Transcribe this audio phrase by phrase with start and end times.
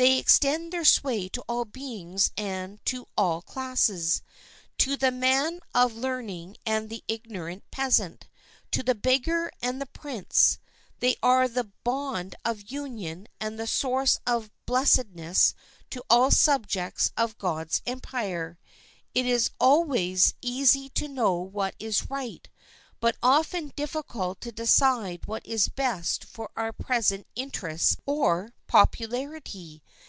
[0.00, 4.22] They extend their sway to all beings and to all classes,
[4.78, 8.28] to the man of learning and the ignorant peasant,
[8.70, 10.60] to the beggar and the prince;
[11.00, 15.52] they are the bond of union and the source of blessedness
[15.90, 18.56] to all subjects of God's empire.
[19.16, 22.48] It is always easy to know what is right,
[23.00, 29.82] but often difficult to decide what is best for our present interests or popularity.